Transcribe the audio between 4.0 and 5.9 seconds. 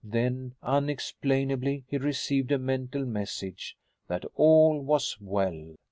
that all was well.